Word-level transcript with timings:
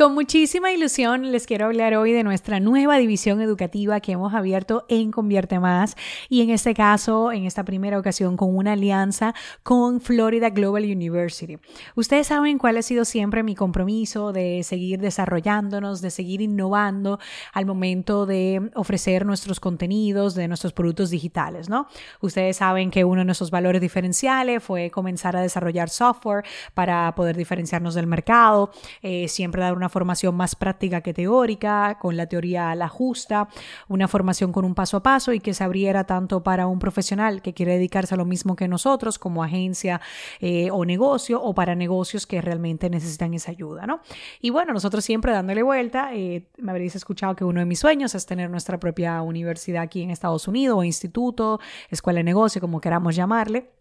Con 0.00 0.14
muchísima 0.14 0.72
ilusión 0.72 1.30
les 1.30 1.46
quiero 1.46 1.66
hablar 1.66 1.94
hoy 1.94 2.12
de 2.12 2.24
nuestra 2.24 2.58
nueva 2.58 2.96
división 2.96 3.42
educativa 3.42 4.00
que 4.00 4.12
hemos 4.12 4.32
abierto 4.32 4.86
en 4.88 5.10
Convierte 5.10 5.60
Más 5.60 5.94
y 6.30 6.40
en 6.40 6.48
este 6.48 6.72
caso, 6.72 7.32
en 7.32 7.44
esta 7.44 7.66
primera 7.66 7.98
ocasión, 7.98 8.38
con 8.38 8.56
una 8.56 8.72
alianza 8.72 9.34
con 9.62 10.00
Florida 10.00 10.48
Global 10.48 10.84
University. 10.84 11.58
Ustedes 11.96 12.28
saben 12.28 12.56
cuál 12.56 12.78
ha 12.78 12.82
sido 12.82 13.04
siempre 13.04 13.42
mi 13.42 13.54
compromiso 13.54 14.32
de 14.32 14.62
seguir 14.62 15.00
desarrollándonos, 15.00 16.00
de 16.00 16.10
seguir 16.10 16.40
innovando 16.40 17.18
al 17.52 17.66
momento 17.66 18.24
de 18.24 18.70
ofrecer 18.76 19.26
nuestros 19.26 19.60
contenidos, 19.60 20.34
de 20.34 20.48
nuestros 20.48 20.72
productos 20.72 21.10
digitales, 21.10 21.68
¿no? 21.68 21.88
Ustedes 22.22 22.56
saben 22.56 22.90
que 22.90 23.04
uno 23.04 23.20
de 23.20 23.26
nuestros 23.26 23.50
valores 23.50 23.82
diferenciales 23.82 24.62
fue 24.62 24.90
comenzar 24.90 25.36
a 25.36 25.42
desarrollar 25.42 25.90
software 25.90 26.42
para 26.72 27.14
poder 27.14 27.36
diferenciarnos 27.36 27.94
del 27.94 28.06
mercado, 28.06 28.70
eh, 29.02 29.28
siempre 29.28 29.60
dar 29.60 29.74
una 29.74 29.89
formación 29.90 30.34
más 30.34 30.56
práctica 30.56 31.02
que 31.02 31.12
teórica, 31.12 31.98
con 32.00 32.16
la 32.16 32.26
teoría 32.26 32.70
a 32.70 32.74
la 32.74 32.88
justa, 32.88 33.48
una 33.88 34.08
formación 34.08 34.52
con 34.52 34.64
un 34.64 34.74
paso 34.74 34.96
a 34.96 35.02
paso 35.02 35.34
y 35.34 35.40
que 35.40 35.52
se 35.52 35.64
abriera 35.64 36.04
tanto 36.04 36.42
para 36.42 36.66
un 36.66 36.78
profesional 36.78 37.42
que 37.42 37.52
quiere 37.52 37.74
dedicarse 37.74 38.14
a 38.14 38.16
lo 38.16 38.24
mismo 38.24 38.56
que 38.56 38.68
nosotros 38.68 39.18
como 39.18 39.44
agencia 39.44 40.00
eh, 40.40 40.70
o 40.70 40.84
negocio 40.84 41.42
o 41.42 41.54
para 41.54 41.74
negocios 41.74 42.26
que 42.26 42.40
realmente 42.40 42.88
necesitan 42.88 43.34
esa 43.34 43.50
ayuda, 43.50 43.86
¿no? 43.86 44.00
Y 44.40 44.50
bueno, 44.50 44.72
nosotros 44.72 45.04
siempre 45.04 45.32
dándole 45.32 45.62
vuelta, 45.62 46.14
eh, 46.14 46.46
me 46.56 46.70
habréis 46.70 46.96
escuchado 46.96 47.36
que 47.36 47.44
uno 47.44 47.60
de 47.60 47.66
mis 47.66 47.80
sueños 47.80 48.14
es 48.14 48.24
tener 48.24 48.48
nuestra 48.50 48.78
propia 48.78 49.20
universidad 49.22 49.82
aquí 49.82 50.02
en 50.02 50.10
Estados 50.10 50.48
Unidos 50.48 50.78
o 50.78 50.84
instituto, 50.84 51.60
escuela 51.90 52.18
de 52.18 52.24
negocio, 52.24 52.60
como 52.60 52.80
queramos 52.80 53.16
llamarle. 53.16 53.79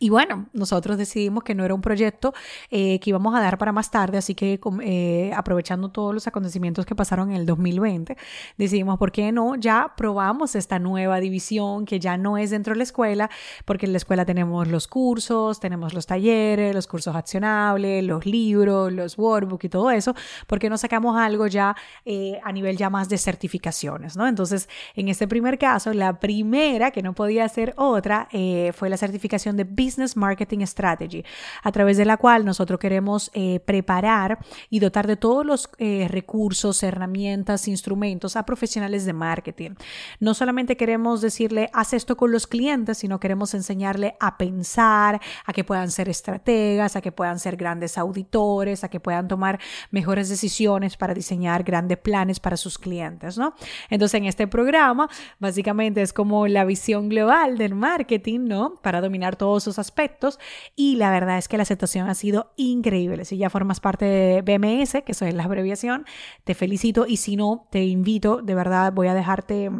Y 0.00 0.10
bueno, 0.10 0.46
nosotros 0.52 0.98
decidimos 0.98 1.44
que 1.44 1.54
no 1.54 1.64
era 1.64 1.72
un 1.72 1.80
proyecto 1.80 2.34
eh, 2.68 2.98
que 2.98 3.10
íbamos 3.10 3.32
a 3.36 3.40
dar 3.40 3.58
para 3.58 3.70
más 3.70 3.92
tarde, 3.92 4.18
así 4.18 4.34
que 4.34 4.58
eh, 4.82 5.32
aprovechando 5.36 5.88
todos 5.90 6.12
los 6.12 6.26
acontecimientos 6.26 6.84
que 6.84 6.96
pasaron 6.96 7.30
en 7.30 7.36
el 7.36 7.46
2020, 7.46 8.16
decidimos, 8.58 8.98
¿por 8.98 9.12
qué 9.12 9.30
no? 9.30 9.54
Ya 9.54 9.92
probamos 9.96 10.56
esta 10.56 10.80
nueva 10.80 11.20
división 11.20 11.84
que 11.86 12.00
ya 12.00 12.16
no 12.16 12.38
es 12.38 12.50
dentro 12.50 12.72
de 12.72 12.78
la 12.78 12.82
escuela, 12.82 13.30
porque 13.64 13.86
en 13.86 13.92
la 13.92 13.98
escuela 13.98 14.24
tenemos 14.24 14.66
los 14.66 14.88
cursos, 14.88 15.60
tenemos 15.60 15.94
los 15.94 16.06
talleres, 16.06 16.74
los 16.74 16.88
cursos 16.88 17.14
accionables, 17.14 18.02
los 18.02 18.26
libros, 18.26 18.92
los 18.92 19.16
workbooks 19.16 19.64
y 19.66 19.68
todo 19.68 19.92
eso, 19.92 20.12
porque 20.48 20.68
no 20.68 20.76
sacamos 20.76 21.16
algo 21.16 21.46
ya 21.46 21.76
eh, 22.04 22.40
a 22.42 22.50
nivel 22.50 22.76
ya 22.76 22.90
más 22.90 23.08
de 23.08 23.16
certificaciones, 23.16 24.16
¿no? 24.16 24.26
Entonces, 24.26 24.68
en 24.96 25.08
este 25.08 25.28
primer 25.28 25.56
caso, 25.56 25.92
la 25.92 26.18
primera, 26.18 26.90
que 26.90 27.00
no 27.00 27.12
podía 27.12 27.48
ser 27.48 27.74
otra, 27.76 28.28
fue 28.72 28.90
la 28.90 28.96
certificación 28.96 29.56
de 29.56 29.64
Business 29.84 30.16
Marketing 30.16 30.60
Strategy, 30.66 31.24
a 31.62 31.72
través 31.72 31.96
de 31.96 32.04
la 32.04 32.16
cual 32.16 32.44
nosotros 32.44 32.80
queremos 32.80 33.30
eh, 33.34 33.60
preparar 33.60 34.38
y 34.70 34.80
dotar 34.80 35.06
de 35.06 35.16
todos 35.16 35.44
los 35.44 35.68
eh, 35.78 36.06
recursos, 36.10 36.82
herramientas, 36.82 37.68
instrumentos 37.68 38.36
a 38.36 38.44
profesionales 38.44 39.04
de 39.04 39.12
marketing. 39.12 39.72
No 40.20 40.34
solamente 40.34 40.76
queremos 40.76 41.20
decirle, 41.20 41.70
haz 41.72 41.92
esto 41.92 42.16
con 42.16 42.32
los 42.32 42.46
clientes, 42.46 42.98
sino 42.98 43.20
queremos 43.20 43.54
enseñarle 43.54 44.16
a 44.20 44.38
pensar, 44.38 45.20
a 45.44 45.52
que 45.52 45.64
puedan 45.64 45.90
ser 45.90 46.08
estrategas, 46.08 46.96
a 46.96 47.00
que 47.00 47.12
puedan 47.12 47.38
ser 47.38 47.56
grandes 47.56 47.98
auditores, 47.98 48.84
a 48.84 48.88
que 48.88 49.00
puedan 49.00 49.28
tomar 49.28 49.60
mejores 49.90 50.28
decisiones 50.28 50.96
para 50.96 51.14
diseñar 51.14 51.62
grandes 51.62 51.98
planes 51.98 52.40
para 52.40 52.56
sus 52.56 52.78
clientes, 52.78 53.38
¿no? 53.38 53.54
Entonces, 53.90 54.18
en 54.18 54.26
este 54.26 54.46
programa, 54.46 55.08
básicamente 55.38 56.02
es 56.02 56.12
como 56.12 56.46
la 56.46 56.64
visión 56.64 57.08
global 57.08 57.58
del 57.58 57.74
marketing, 57.74 58.40
¿no? 58.44 58.74
Para 58.82 59.00
dominar 59.00 59.36
todos 59.36 59.64
sus 59.64 59.73
aspectos 59.78 60.38
y 60.76 60.96
la 60.96 61.10
verdad 61.10 61.38
es 61.38 61.48
que 61.48 61.56
la 61.56 61.62
aceptación 61.62 62.08
ha 62.08 62.14
sido 62.14 62.52
increíble. 62.56 63.24
Si 63.24 63.36
ya 63.36 63.50
formas 63.50 63.80
parte 63.80 64.04
de 64.04 64.42
BMS, 64.42 65.02
que 65.04 65.12
eso 65.12 65.24
es 65.24 65.34
la 65.34 65.44
abreviación, 65.44 66.04
te 66.44 66.54
felicito 66.54 67.06
y 67.06 67.16
si 67.18 67.36
no, 67.36 67.66
te 67.70 67.84
invito, 67.84 68.42
de 68.42 68.54
verdad 68.54 68.92
voy 68.92 69.08
a 69.08 69.14
dejarte 69.14 69.70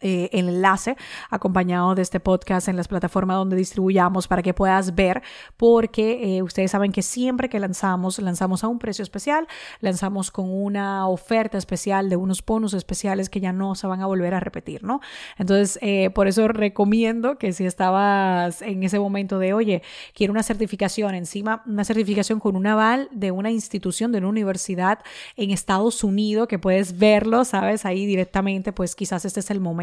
eh, 0.00 0.28
enlace 0.32 0.96
acompañado 1.30 1.94
de 1.94 2.02
este 2.02 2.20
podcast 2.20 2.68
en 2.68 2.76
las 2.76 2.88
plataformas 2.88 3.36
donde 3.36 3.56
distribuyamos 3.56 4.28
para 4.28 4.42
que 4.42 4.52
puedas 4.52 4.94
ver, 4.94 5.22
porque 5.56 6.36
eh, 6.36 6.42
ustedes 6.42 6.72
saben 6.72 6.92
que 6.92 7.02
siempre 7.02 7.48
que 7.48 7.58
lanzamos, 7.58 8.18
lanzamos 8.18 8.64
a 8.64 8.68
un 8.68 8.78
precio 8.78 9.02
especial, 9.02 9.46
lanzamos 9.80 10.30
con 10.30 10.50
una 10.50 11.08
oferta 11.08 11.58
especial 11.58 12.10
de 12.10 12.16
unos 12.16 12.44
bonus 12.44 12.74
especiales 12.74 13.30
que 13.30 13.40
ya 13.40 13.52
no 13.52 13.74
se 13.76 13.86
van 13.86 14.02
a 14.02 14.06
volver 14.06 14.34
a 14.34 14.40
repetir, 14.40 14.82
¿no? 14.84 15.00
Entonces, 15.38 15.78
eh, 15.80 16.10
por 16.10 16.28
eso 16.28 16.48
recomiendo 16.48 17.38
que 17.38 17.52
si 17.52 17.64
estabas 17.64 18.62
en 18.62 18.82
ese 18.82 18.98
momento 18.98 19.38
de, 19.38 19.54
oye, 19.54 19.82
quiero 20.12 20.32
una 20.32 20.42
certificación 20.42 21.14
encima, 21.14 21.62
una 21.66 21.84
certificación 21.84 22.40
con 22.40 22.56
un 22.56 22.66
aval 22.66 23.08
de 23.12 23.30
una 23.30 23.50
institución, 23.50 24.12
de 24.12 24.18
una 24.18 24.28
universidad 24.28 24.98
en 25.36 25.50
Estados 25.50 26.04
Unidos, 26.04 26.48
que 26.48 26.58
puedes 26.58 26.98
verlo, 26.98 27.44
¿sabes? 27.44 27.86
Ahí 27.86 28.06
directamente, 28.06 28.72
pues 28.72 28.94
quizás 28.94 29.24
este 29.24 29.40
es 29.40 29.50
el 29.50 29.60
momento 29.60 29.73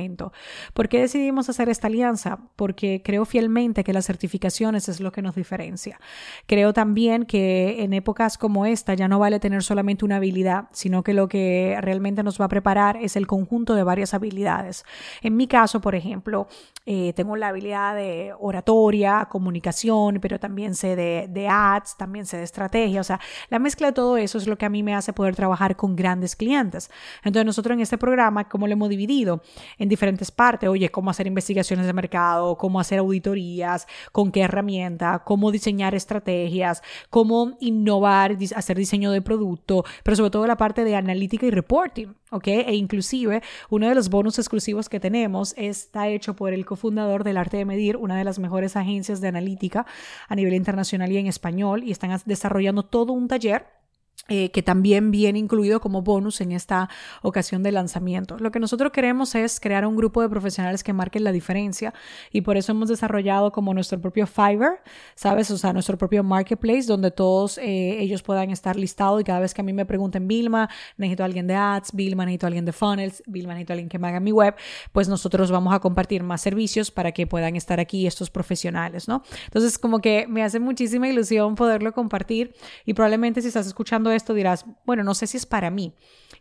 ¿Por 0.74 0.88
qué 0.88 1.02
decidimos 1.02 1.50
hacer 1.50 1.70
esta 1.70 1.88
alianza? 1.88 2.40
Porque 2.56 3.02
creo 3.04 3.26
fielmente 3.26 3.84
que 3.84 3.94
las 3.94 4.06
certificaciones 4.06 4.88
es 4.90 5.00
lo 5.00 5.12
que 5.12 5.22
nos 5.22 5.36
diferencia. 5.36 6.00
Creo 6.46 6.74
también 6.74 7.26
que 7.26 7.84
en 7.84 7.94
épocas 7.94 8.38
como 8.38 8.66
esta 8.66 8.94
ya 8.94 9.08
no 9.08 9.20
vale 9.20 9.40
tener 9.40 9.64
solamente 9.64 10.06
una 10.06 10.18
habilidad, 10.18 10.66
sino 10.72 11.04
que 11.04 11.14
lo 11.14 11.28
que 11.28 11.78
realmente 11.82 12.24
nos 12.24 12.40
va 12.40 12.46
a 12.46 12.50
preparar 12.50 12.98
es 12.98 13.16
el 13.16 13.28
conjunto 13.28 13.76
de 13.76 13.84
varias 13.84 14.14
habilidades. 14.14 14.86
En 15.22 15.36
mi 15.36 15.48
caso, 15.48 15.82
por 15.82 15.96
ejemplo, 15.96 16.48
eh, 16.86 17.14
tengo 17.14 17.36
la 17.36 17.50
habilidad 17.50 17.96
de 17.96 18.34
oratoria, 18.40 19.28
comunicación, 19.30 20.20
pero 20.22 20.40
también 20.40 20.76
sé 20.76 20.96
de, 20.96 21.28
de 21.30 21.48
ads, 21.48 21.98
también 21.98 22.26
sé 22.26 22.38
de 22.38 22.44
estrategia. 22.44 23.02
O 23.02 23.04
sea, 23.04 23.20
la 23.50 23.60
mezcla 23.60 23.88
de 23.88 23.94
todo 23.94 24.18
eso 24.18 24.38
es 24.38 24.48
lo 24.48 24.58
que 24.58 24.66
a 24.66 24.70
mí 24.70 24.84
me 24.84 24.96
hace 24.96 25.14
poder 25.14 25.36
trabajar 25.36 25.76
con 25.76 25.96
grandes 25.96 26.36
clientes. 26.36 26.90
Entonces, 27.24 27.46
nosotros 27.46 27.76
en 27.76 27.82
este 27.82 27.98
programa, 27.98 28.48
¿cómo 28.48 28.68
lo 28.68 28.74
hemos 28.74 28.90
dividido? 28.90 29.42
En 29.82 29.90
diferentes 29.90 30.30
partes, 30.30 30.70
oye, 30.70 30.90
cómo 30.90 31.10
hacer 31.10 31.26
investigaciones 31.26 31.88
de 31.88 31.94
mercado, 31.94 32.56
cómo 32.56 32.80
hacer 32.80 33.00
auditorías, 33.00 33.88
con 34.12 34.32
qué 34.32 34.42
herramienta, 34.42 35.24
cómo 35.26 35.52
diseñar 35.52 35.96
estrategias, 35.96 36.84
cómo 37.10 37.58
innovar, 37.60 38.38
hacer 38.56 38.78
diseño 38.78 39.10
de 39.10 39.24
producto, 39.24 39.84
pero 40.04 40.16
sobre 40.16 40.30
todo 40.30 40.46
la 40.46 40.56
parte 40.56 40.84
de 40.84 40.96
analítica 40.96 41.48
y 41.48 41.50
reporting, 41.50 42.10
¿ok? 42.30 42.48
E 42.48 42.76
inclusive 42.76 43.42
uno 43.72 43.90
de 43.90 43.96
los 43.96 44.12
bonos 44.12 44.38
exclusivos 44.38 44.88
que 44.88 45.00
tenemos 45.00 45.56
está 45.58 46.08
hecho 46.10 46.36
por 46.36 46.54
el 46.54 46.64
cofundador 46.64 47.24
del 47.24 47.38
Arte 47.38 47.58
de 47.58 47.66
Medir, 47.66 47.98
una 47.98 48.16
de 48.16 48.24
las 48.24 48.38
mejores 48.38 48.76
agencias 48.76 49.20
de 49.20 49.30
analítica 49.30 49.88
a 50.28 50.36
nivel 50.36 50.54
internacional 50.54 51.12
y 51.12 51.18
en 51.18 51.26
español, 51.26 51.84
y 51.84 51.92
están 51.92 52.16
desarrollando 52.28 52.84
todo 52.84 53.14
un 53.14 53.28
taller 53.28 53.81
eh, 54.30 54.50
que 54.52 54.62
también 54.62 55.12
viene 55.12 55.40
incluido 55.40 55.82
como 55.82 56.04
bonus 56.04 56.42
en 56.42 56.52
esta 56.52 56.90
ocasión 57.22 57.64
de 57.64 57.72
lanzamiento. 57.72 58.38
Lo 58.38 58.52
que 58.52 58.60
nosotros 58.60 58.92
queremos 58.92 59.36
es 59.36 59.60
crear 59.60 59.86
un 59.86 59.98
grupo 59.98 60.22
de 60.22 60.30
profesionales 60.30 60.84
que 60.84 60.94
marquen 60.94 61.24
la 61.24 61.32
diferencia 61.32 61.94
y 62.32 62.42
por 62.42 62.56
eso 62.56 62.72
hemos 62.72 62.88
desarrollado 62.88 63.52
como 63.52 63.74
nuestro 63.74 64.00
propio 64.00 64.28
Fiverr, 64.28 64.80
¿sabes? 65.16 65.50
O 65.52 65.58
sea, 65.58 65.74
nuestro 65.74 65.98
propio 65.98 66.24
marketplace 66.24 66.84
donde 66.84 67.10
todos 67.10 67.58
eh, 67.58 67.98
ellos 68.00 68.22
puedan 68.22 68.52
estar 68.52 68.76
listados 68.76 69.20
y 69.22 69.24
cada 69.24 69.40
vez 69.40 69.54
que 69.54 69.62
a 69.62 69.64
mí 69.64 69.74
me 69.74 69.86
pregunten, 69.86 70.28
Vilma, 70.28 70.70
necesito 70.98 71.24
a 71.24 71.26
alguien 71.26 71.48
de 71.48 71.56
ads, 71.56 71.92
Vilma, 71.94 72.24
necesito 72.24 72.46
a 72.46 72.50
alguien 72.50 72.66
de 72.66 72.74
funnels, 72.74 73.24
Vilma, 73.26 73.54
necesito 73.54 73.74
a 73.74 73.76
alguien 73.76 73.90
que 73.90 74.00
me 74.00 74.08
haga 74.08 74.20
mi 74.20 74.32
web, 74.32 74.56
pues 74.92 75.10
nosotros 75.10 75.52
vamos 75.52 75.74
a 75.74 75.80
compartir 75.80 76.24
más 76.24 76.42
servicios 76.42 76.92
para 76.92 77.12
que 77.12 77.26
puedan 77.26 77.56
estar 77.56 77.80
aquí 77.80 78.06
estos 78.06 78.30
profesionales, 78.30 79.08
¿no? 79.08 79.24
Entonces, 79.46 79.80
como 79.80 80.00
que 80.00 80.28
me 80.28 80.44
hace 80.44 80.60
muchísima 80.60 81.08
ilusión 81.08 81.56
poderlo 81.56 81.92
compartir 81.92 82.54
y 82.86 82.94
probablemente 82.94 83.42
si 83.42 83.48
estás 83.48 83.68
escuchando 83.68 84.11
esto, 84.12 84.34
dirás, 84.34 84.66
bueno, 84.86 85.04
no 85.04 85.14
sé 85.14 85.28
si 85.28 85.38
es 85.38 85.46
para 85.46 85.70
mí. 85.70 85.94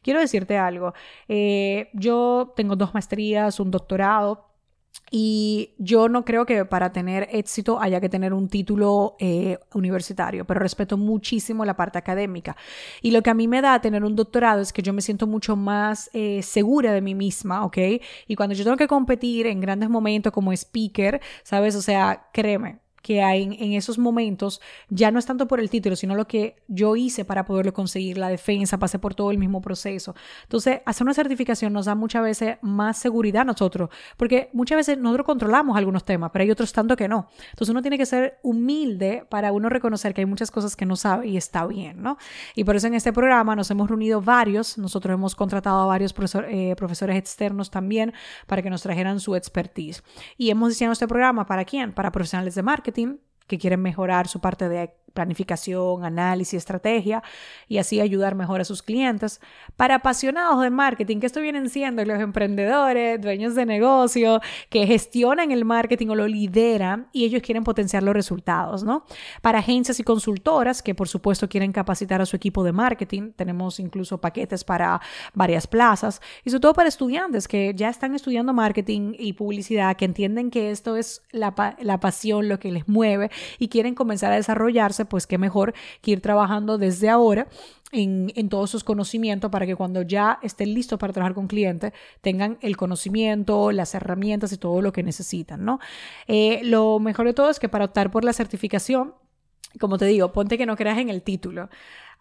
Quiero 0.02 0.20
decirte 0.20 0.56
algo. 0.56 0.94
Eh, 1.28 1.90
yo 1.93 2.52
tengo 2.56 2.76
dos 2.76 2.94
maestrías, 2.94 3.61
un 3.61 3.70
doctorado. 3.70 4.50
Y 5.12 5.75
yo 5.78 6.08
no 6.08 6.25
creo 6.25 6.46
que 6.46 6.64
para 6.64 6.93
tener 6.93 7.28
éxito 7.32 7.81
haya 7.81 8.00
que 8.00 8.08
tener 8.08 8.32
un 8.32 8.49
título 8.49 9.17
eh, 9.19 9.58
universitario, 9.75 10.44
pero 10.44 10.61
respeto 10.61 10.96
muchísimo 10.96 11.64
la 11.64 11.76
parte 11.76 11.99
académica. 11.99 12.56
Y 13.02 13.11
lo 13.11 13.20
que 13.22 13.31
a 13.31 13.34
mí 13.34 13.49
me 13.49 13.61
da 13.61 13.81
tener 13.81 14.05
un 14.05 14.14
doctorado 14.14 14.61
es 14.61 14.73
que 14.73 14.82
yo 14.82 14.93
me 14.93 15.02
siento 15.02 15.26
mucho 15.26 15.56
más 15.56 16.11
eh, 16.12 16.43
segura 16.43 16.93
de 16.93 17.00
mí 17.00 17.16
misma, 17.16 17.64
¿ok? 17.64 17.78
Y 18.28 18.37
cuando 18.37 18.55
yo 18.55 18.62
tengo 18.62 18.76
que 18.76 18.87
competir 18.87 19.49
en 19.49 19.61
grandes 19.61 19.90
momentos 19.90 20.32
como 20.32 20.52
speaker, 20.52 21.20
¿sabes? 21.43 21.75
O 21.75 21.82
sea, 21.82 22.28
créeme, 22.32 22.78
que 23.02 23.23
hay 23.23 23.43
en, 23.58 23.73
esos 23.73 23.99
momentos 23.99 24.61
ya 24.88 25.11
no 25.11 25.19
es 25.19 25.26
tanto 25.26 25.47
por 25.47 25.61
el 25.61 25.70
título, 25.70 25.97
sino 25.97 26.14
lo 26.14 26.26
que 26.26 26.56
yo 26.69 26.97
hice 26.97 27.25
para 27.25 27.44
poderlo 27.44 27.73
conseguir, 27.73 28.19
la 28.19 28.29
defensa, 28.29 28.79
pasé 28.79 28.99
por 28.99 29.14
todo 29.14 29.31
el 29.31 29.38
mismo 29.38 29.61
proceso. 29.61 30.14
Entonces, 30.43 30.81
hacer 30.85 31.05
una 31.05 31.14
certificación 31.14 31.73
nos 31.73 31.87
da 31.87 31.94
muchas 31.94 32.23
veces 32.23 32.58
más 32.61 32.99
seguridad 32.99 33.43
a 33.43 33.44
nosotros, 33.44 33.91
porque 34.17 34.50
muchas 34.52 34.76
veces 34.76 34.99
nosotros 34.99 35.26
controlamos 35.26 35.76
algunos 35.76 36.05
temas, 36.05 36.31
pero 36.32 36.43
hay 36.43 36.50
otros 36.50 36.73
tanto 36.73 36.97
que 36.97 37.08
no. 37.08 37.29
Entonces, 37.50 37.70
uno 37.70 37.82
tiene 37.82 37.97
que 37.97 38.06
ser 38.06 38.38
humilde 38.43 39.25
para 39.29 39.52
uno 39.52 39.69
reconocer 39.69 40.12
que 40.12 40.20
hay 40.23 40.26
muchas 40.26 40.50
cosas 40.50 40.76
que 40.76 40.85
no 40.87 40.97
sabe 40.97 41.29
y 41.29 41.37
está 41.37 41.67
bien, 41.67 42.02
¿no? 42.02 42.19
Y 42.55 42.64
por 42.64 42.76
eso 42.76 42.87
en 42.87 42.94
este 42.94 43.12
programa 43.12 43.56
nos 43.56 43.70
hemos 43.70 43.88
reunido 43.88 44.20
varios, 44.20 44.76
nosotros 44.76 45.14
hemos 45.14 45.35
contratado 45.35 45.81
a 45.81 45.87
varios 45.87 46.14
eh, 46.49 46.75
profesores 46.76 47.17
externos 47.17 47.70
también 47.70 48.12
para 48.47 48.62
que 48.62 48.70
nos 48.70 48.82
trajeran 48.82 49.20
su 49.20 49.35
expertise. 49.35 50.02
Y 50.37 50.50
hemos 50.50 50.70
diseñado 50.70 50.93
este 50.93 51.08
programa 51.08 51.47
para 51.47 51.64
quién? 51.64 51.93
Para 51.93 52.12
profesionales 52.12 52.55
de 52.55 52.62
marketing 52.62 52.89
que 53.46 53.58
quieren 53.58 53.82
mejorar 53.82 54.28
su 54.28 54.40
parte 54.40 54.69
de 54.69 54.94
planificación, 55.12 56.05
análisis, 56.05 56.55
estrategia 56.55 57.23
y 57.69 57.79
así 57.79 58.01
ayudar 58.01 58.35
mejor 58.35 58.61
a 58.61 58.65
sus 58.65 58.83
clientes. 58.83 59.41
Para 59.77 59.97
apasionados 59.97 60.62
de 60.62 60.71
marketing, 60.71 61.21
que 61.21 61.27
esto 61.27 61.41
vienen 61.41 61.69
siendo 61.69 62.05
los 62.05 62.21
emprendedores, 62.21 63.21
dueños 63.21 63.55
de 63.55 63.67
negocio, 63.67 64.41
que 64.69 64.87
gestionan 64.87 65.51
el 65.51 65.65
marketing 65.65 66.09
o 66.09 66.15
lo 66.15 66.27
lideran 66.27 67.09
y 67.12 67.25
ellos 67.25 67.43
quieren 67.43 67.65
potenciar 67.65 68.03
los 68.03 68.15
resultados, 68.15 68.85
¿no? 68.85 69.05
Para 69.43 69.59
agencias 69.59 70.01
y 70.01 70.03
consultoras 70.03 70.83
que 70.83 70.95
por 70.95 71.09
supuesto 71.09 71.49
quieren 71.49 71.73
capacitar 71.73 72.21
a 72.21 72.27
su 72.27 72.37
equipo 72.37 72.65
de 72.65 72.73
marketing, 72.73 73.33
tenemos 73.33 73.81
incluso 73.81 74.21
paquetes 74.21 74.65
para 74.65 75.01
varias 75.35 75.67
plazas 75.67 76.21
y 76.45 76.51
sobre 76.51 76.61
todo 76.61 76.75
para 76.75 76.89
estudiantes 76.89 77.49
que 77.49 77.75
ya 77.75 77.89
están 77.89 78.15
estudiando 78.15 78.53
marketing 78.53 79.15
y 79.19 79.33
publicidad, 79.33 79.97
que 79.97 80.05
entienden 80.05 80.51
que 80.51 80.71
esto 80.71 80.97
es 80.97 81.23
la, 81.31 81.77
la 81.81 82.01
pasión, 82.01 82.49
lo 82.49 82.59
que 82.59 82.73
les 82.73 82.89
mueve 82.89 83.31
y 83.59 83.69
quieren 83.69 83.95
comenzar 83.95 84.33
a 84.33 84.37
desarrollarse 84.37 85.00
pues 85.05 85.26
qué 85.26 85.38
mejor 85.38 85.75
que 86.00 86.12
ir 86.12 86.20
trabajando 86.20 86.79
desde 86.79 87.08
ahora 87.08 87.49
en, 87.93 88.49
todos 88.49 88.70
sus 88.70 88.85
conocimientos 88.85 89.50
para 89.50 89.67
que 89.67 89.76
cuando 89.76 90.02
ya 90.02 90.38
estén 90.43 90.75
listos 90.75 90.99
para 90.99 91.12
trabajar 91.12 91.35
con 91.35 91.47
clientes 91.47 91.93
tengan 92.20 92.58
el 92.61 92.76
conocimiento, 92.76 93.73
las 93.73 93.94
herramientas 93.94 94.52
y 94.52 94.58
todo 94.58 94.81
lo 94.81 94.93
que 94.93 95.02
necesitan, 95.02 95.64
¿no? 95.64 95.81
Eh, 96.29 96.61
lo 96.64 96.99
mejor 96.99 97.26
de 97.26 97.35
todo 97.35 97.50
es 97.50 97.58
que 97.58 97.69
para 97.69 97.85
optar 97.85 98.11
por 98.11 98.25
la 98.25 98.32
certificación, 98.32 99.14
como 99.79 99.99
te 99.99 100.06
digo, 100.06 100.32
ponte 100.32 100.58
que 100.58 100.67
no 100.67 100.76
creas 100.76 100.99
en 100.99 101.11
el 101.11 101.23
título 101.23 101.69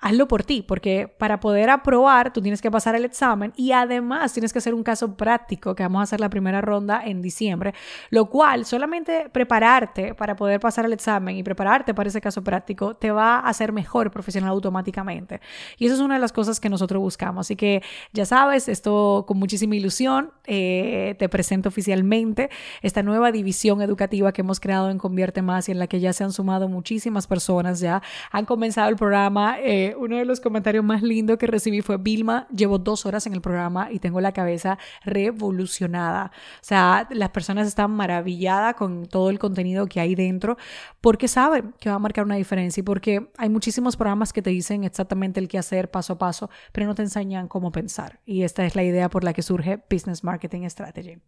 hazlo 0.01 0.27
por 0.27 0.43
ti, 0.43 0.63
porque 0.65 1.07
para 1.07 1.39
poder 1.39 1.69
aprobar 1.69 2.31
tú 2.31 2.41
tienes 2.41 2.61
que 2.61 2.71
pasar 2.71 2.95
el 2.95 3.03
examen 3.03 3.51
y 3.55 3.73
además 3.73 4.31
tienes 4.31 4.53
que 4.53 4.59
hacer 4.59 4.73
un 4.73 4.83
caso 4.83 5.15
práctico, 5.15 5.75
que 5.75 5.83
vamos 5.83 5.99
a 5.99 6.03
hacer 6.03 6.19
la 6.21 6.29
primera 6.29 6.61
ronda 6.61 7.01
en 7.03 7.21
diciembre, 7.21 7.73
lo 8.09 8.29
cual 8.29 8.65
solamente 8.65 9.29
prepararte 9.29 10.13
para 10.13 10.35
poder 10.35 10.59
pasar 10.59 10.85
el 10.85 10.93
examen 10.93 11.35
y 11.35 11.43
prepararte 11.43 11.93
para 11.93 12.07
ese 12.07 12.21
caso 12.21 12.43
práctico 12.43 12.95
te 12.95 13.11
va 13.11 13.39
a 13.39 13.49
hacer 13.49 13.73
mejor 13.73 14.09
profesional 14.11 14.51
automáticamente. 14.51 15.41
Y 15.77 15.85
eso 15.85 15.95
es 15.95 16.01
una 16.01 16.15
de 16.15 16.21
las 16.21 16.31
cosas 16.31 16.59
que 16.59 16.69
nosotros 16.69 17.01
buscamos. 17.01 17.47
Así 17.47 17.55
que 17.55 17.81
ya 18.13 18.25
sabes, 18.25 18.69
esto 18.69 19.25
con 19.27 19.37
muchísima 19.37 19.75
ilusión, 19.75 20.31
eh, 20.45 21.15
te 21.19 21.27
presento 21.27 21.69
oficialmente 21.69 22.49
esta 22.81 23.03
nueva 23.03 23.31
división 23.31 23.81
educativa 23.81 24.31
que 24.31 24.41
hemos 24.41 24.59
creado 24.59 24.89
en 24.89 24.97
Convierte 24.97 25.41
Más 25.41 25.67
y 25.67 25.73
en 25.73 25.79
la 25.79 25.87
que 25.87 25.99
ya 25.99 26.13
se 26.13 26.23
han 26.23 26.31
sumado 26.31 26.69
muchísimas 26.69 27.27
personas, 27.27 27.79
ya 27.79 28.01
han 28.31 28.45
comenzado 28.45 28.89
el 28.89 28.95
programa. 28.95 29.57
Uno 29.97 30.17
de 30.17 30.25
los 30.25 30.39
comentarios 30.39 30.83
más 30.83 31.01
lindos 31.01 31.37
que 31.37 31.47
recibí 31.47 31.81
fue, 31.81 31.97
Vilma, 31.97 32.47
llevo 32.49 32.77
dos 32.77 33.05
horas 33.05 33.25
en 33.27 33.33
el 33.33 33.41
programa 33.41 33.91
y 33.91 33.99
tengo 33.99 34.21
la 34.21 34.31
cabeza 34.31 34.77
revolucionada. 35.03 36.31
O 36.55 36.63
sea, 36.63 37.07
las 37.11 37.29
personas 37.29 37.67
están 37.67 37.91
maravilladas 37.91 38.75
con 38.75 39.05
todo 39.05 39.29
el 39.29 39.39
contenido 39.39 39.87
que 39.87 39.99
hay 39.99 40.15
dentro 40.15 40.57
porque 41.01 41.27
saben 41.27 41.73
que 41.79 41.89
va 41.89 41.95
a 41.95 41.99
marcar 41.99 42.25
una 42.25 42.35
diferencia 42.35 42.81
y 42.81 42.83
porque 42.83 43.31
hay 43.37 43.49
muchísimos 43.49 43.95
programas 43.95 44.33
que 44.33 44.41
te 44.41 44.49
dicen 44.49 44.83
exactamente 44.83 45.39
el 45.39 45.47
qué 45.47 45.57
hacer 45.57 45.91
paso 45.91 46.13
a 46.13 46.17
paso, 46.17 46.49
pero 46.71 46.87
no 46.87 46.95
te 46.95 47.01
enseñan 47.01 47.47
cómo 47.47 47.71
pensar. 47.71 48.19
Y 48.25 48.43
esta 48.43 48.65
es 48.65 48.75
la 48.75 48.83
idea 48.83 49.09
por 49.09 49.23
la 49.23 49.33
que 49.33 49.41
surge 49.41 49.83
Business 49.89 50.23
Marketing 50.23 50.67
Strategy. 50.69 51.19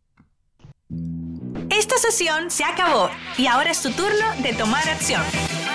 Esta 1.69 1.98
sesión 1.98 2.52
se 2.52 2.66
acabó 2.66 3.10
y 3.38 3.48
ahora 3.48 3.72
es 3.72 3.81
tu 3.81 3.92
turno 3.92 4.25
de 4.44 4.54
tomar 4.54 4.88
acción. 4.90 5.22